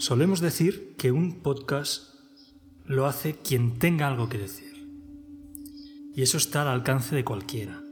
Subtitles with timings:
[0.00, 2.14] Solemos decir que un podcast
[2.86, 4.88] lo hace quien tenga algo que decir.
[6.14, 7.82] Y eso está al alcance de cualquiera.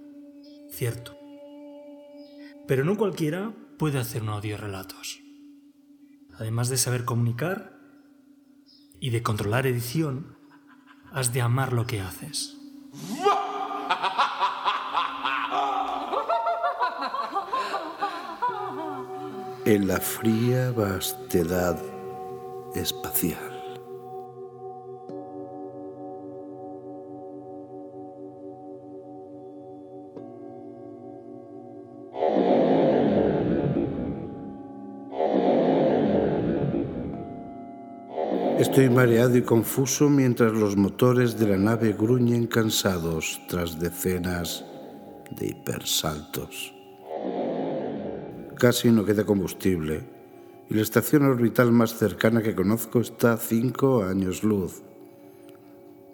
[0.73, 1.15] Cierto.
[2.67, 5.21] Pero no cualquiera puede hacer un audio relatos.
[6.39, 7.79] Además de saber comunicar
[9.01, 10.39] y de controlar edición,
[11.13, 12.57] has de amar lo que haces.
[19.67, 21.79] En la fría vastedad
[22.75, 23.59] espacial.
[38.59, 44.65] Estoy mareado y confuso mientras los motores de la nave gruñen cansados tras decenas
[45.31, 46.75] de hipersaltos.
[48.57, 50.18] Casi no queda combustible
[50.71, 54.83] y la estación orbital más cercana que conozco está a cinco años luz.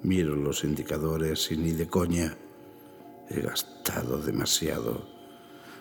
[0.03, 2.37] Miro los indicadores y ni de coña.
[3.29, 5.09] He gastado demasiado.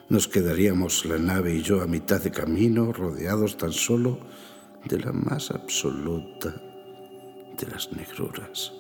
[0.10, 4.20] Nos quedaríamos la nave y yo a mitad de camino, rodeados tan solo
[4.86, 6.56] de la más absoluta
[7.58, 8.74] de las negruras.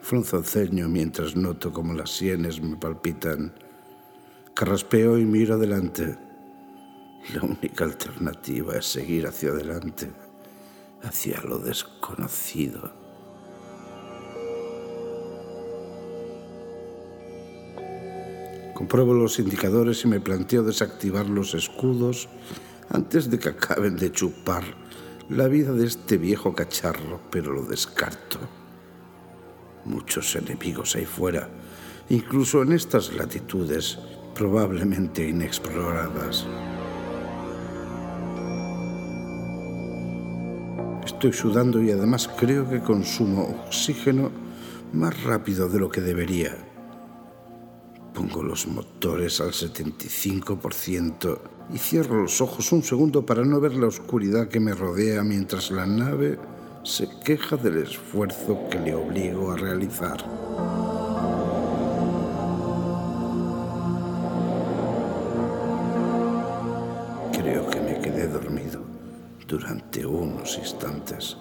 [0.00, 3.52] Frunzo el ceño mientras noto como las sienes me palpitan.
[4.62, 6.16] Carraspeo y miro adelante.
[7.34, 10.08] La única alternativa es seguir hacia adelante,
[11.02, 12.92] hacia lo desconocido.
[18.72, 22.28] Compruebo los indicadores y me planteo desactivar los escudos
[22.88, 24.62] antes de que acaben de chupar
[25.28, 28.38] la vida de este viejo cacharro, pero lo descarto.
[29.86, 31.48] Muchos enemigos ahí fuera,
[32.10, 33.98] incluso en estas latitudes
[34.34, 36.46] probablemente inexploradas.
[41.04, 44.30] Estoy sudando y además creo que consumo oxígeno
[44.92, 46.56] más rápido de lo que debería.
[48.14, 51.38] Pongo los motores al 75%
[51.72, 55.70] y cierro los ojos un segundo para no ver la oscuridad que me rodea mientras
[55.70, 56.38] la nave
[56.82, 60.24] se queja del esfuerzo que le obligo a realizar.
[69.52, 71.36] Durante unos instantes.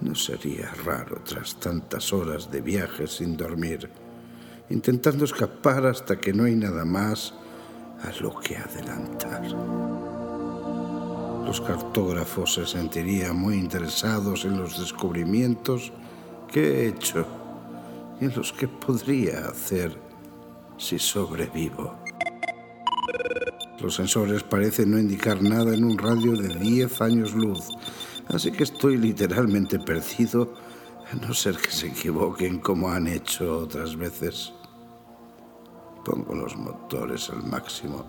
[0.00, 3.88] No sería raro tras tantas horas de viaje sin dormir
[4.70, 7.34] intentando escapar hasta que no hay nada más
[8.02, 9.42] a lo que adelantar.
[11.46, 15.92] Los cartógrafos se sentirían muy interesados en los descubrimientos
[16.50, 17.24] que he hecho
[18.20, 19.96] y en los que podría hacer
[20.78, 22.03] si sobrevivo.
[23.84, 27.68] Los sensores parecen no indicar nada en un radio de 10 años luz,
[28.28, 30.54] así que estoy literalmente perdido
[31.12, 34.54] a no ser que se equivoquen como han hecho otras veces.
[36.02, 38.06] Pongo los motores al máximo.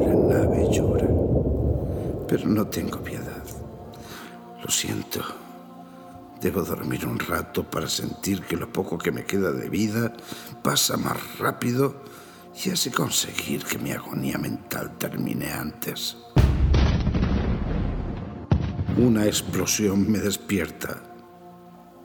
[0.00, 1.08] La nave llora.
[2.28, 3.42] Pero no tengo piedad.
[4.62, 5.39] Lo siento.
[6.40, 10.14] Debo dormir un rato para sentir que lo poco que me queda de vida
[10.62, 12.02] pasa más rápido
[12.64, 16.16] y así conseguir que mi agonía mental termine antes.
[18.96, 21.02] Una explosión me despierta.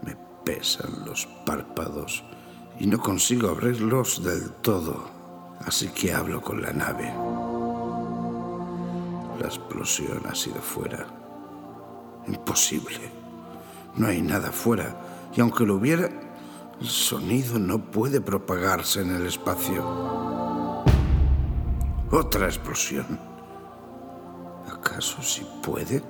[0.02, 2.24] Me pesan los párpados
[2.78, 5.10] y no consigo abrirlos del todo,
[5.66, 7.06] así que hablo con la nave.
[9.40, 11.08] La explosión ha sido fuera.
[12.28, 13.25] Imposible.
[13.98, 16.10] No hay nada fuera, y aunque lo hubiera,
[16.82, 19.84] el sonido no puede propagarse en el espacio.
[22.12, 23.20] Otra explosión.
[24.72, 26.04] ¿Acaso sí puede?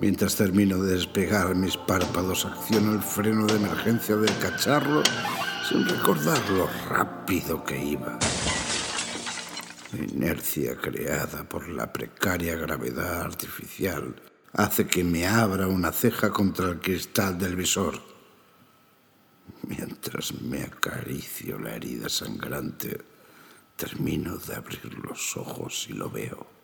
[0.00, 5.02] Mientras termino de despegar mis párpados, acciono el freno de emergencia del cacharro
[5.68, 8.18] sin recordar lo rápido que iba.
[9.92, 14.14] La inercia creada por la precaria gravedad artificial
[14.52, 18.00] hace que me abra una ceja contra el cristal del visor.
[19.62, 22.98] Mientras me acaricio la herida sangrante,
[23.76, 26.58] termino de abrir los ojos y lo veo.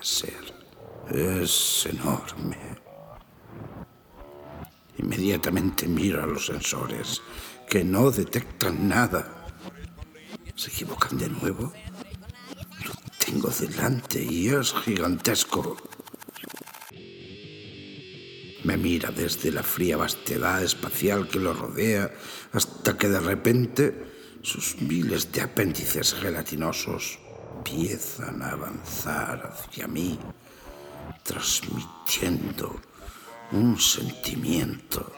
[0.00, 0.54] ser.
[1.10, 2.56] Es enorme.
[4.98, 7.22] Inmediatamente miro a los sensores,
[7.68, 9.48] que no detectan nada.
[10.54, 11.72] ¿Se equivocan de nuevo?
[13.40, 15.74] Tengo delante y es gigantesco.
[18.64, 22.12] Me mira desde la fría vastedad espacial que lo rodea
[22.52, 23.94] hasta que de repente
[24.42, 27.18] sus miles de apéndices gelatinosos
[27.56, 30.18] empiezan a avanzar hacia mí,
[31.22, 32.78] transmitiendo
[33.52, 35.10] un sentimiento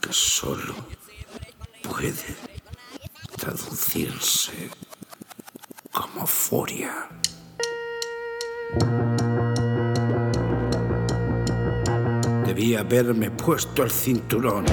[0.00, 0.74] que solo
[1.82, 2.34] puede
[3.36, 4.70] traducirse
[5.92, 7.08] como furia.
[12.44, 14.64] Debía haberme puesto el cinturón.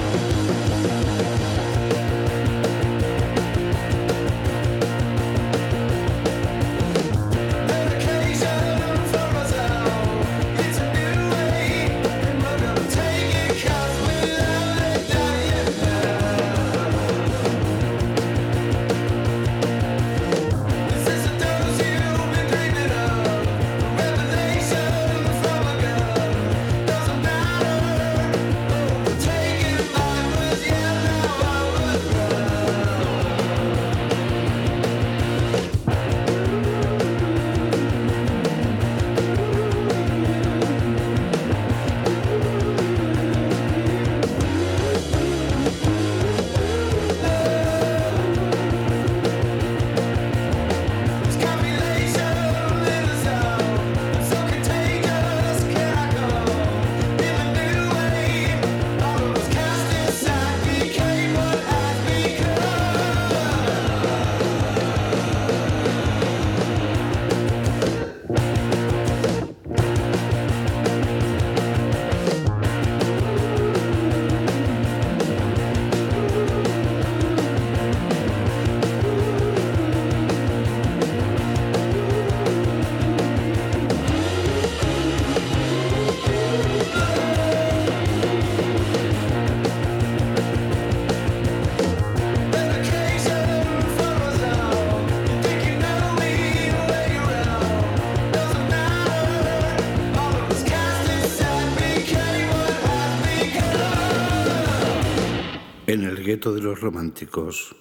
[105.94, 107.76] En el gueto de los románticos,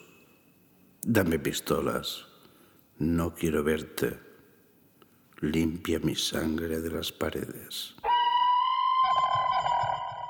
[1.01, 2.27] dame pistolas.
[2.99, 4.19] No quiero verte.
[5.41, 7.95] Limpia mi sangre de las paredes.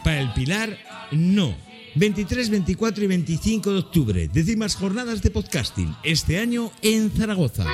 [0.04, 0.78] Para el Pilar,
[1.10, 1.65] no.
[1.96, 7.64] 23, 24 y 25 de octubre, décimas jornadas de podcasting, este año en Zaragoza.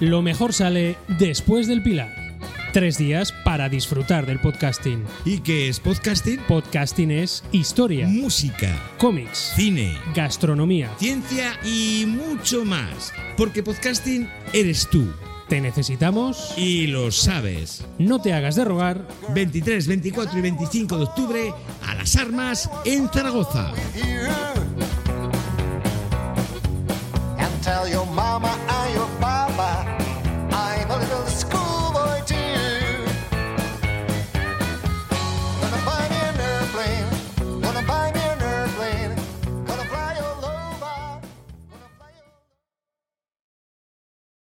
[0.00, 2.14] Lo mejor sale después del Pilar.
[2.72, 5.04] Tres días para disfrutar del podcasting.
[5.26, 6.38] ¿Y qué es podcasting?
[6.48, 10.90] Podcasting es historia, Música, cómics, cine, gastronomía.
[10.98, 13.12] ciencia y mucho más.
[13.36, 15.12] Porque podcasting eres tú.
[15.50, 16.54] Te necesitamos.
[16.56, 17.84] Y lo sabes.
[17.98, 19.04] No te hagas de rogar.
[19.34, 21.54] 23, 24 y 25 de octubre
[21.88, 23.72] a las armas en Zaragoza.